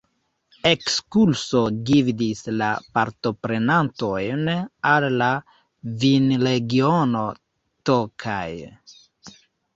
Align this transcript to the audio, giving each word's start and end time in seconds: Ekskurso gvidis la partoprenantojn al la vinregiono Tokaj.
Ekskurso 0.67 1.59
gvidis 1.89 2.41
la 2.61 2.69
partoprenantojn 2.99 4.49
al 4.95 5.07
la 5.21 5.29
vinregiono 6.07 7.25
Tokaj. 7.93 8.49